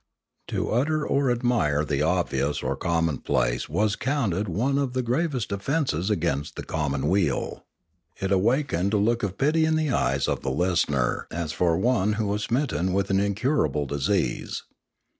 [0.47, 6.09] To utter or admire the obvious or commonplace was counted one of the gravest offences
[6.09, 7.65] against the commonweal;
[8.19, 12.13] it awakened a look of pity in the eyes of the listener as for one
[12.13, 14.63] who was smitten with an incura ble disease.